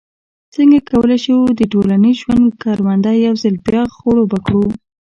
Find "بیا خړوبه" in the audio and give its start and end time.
3.67-4.37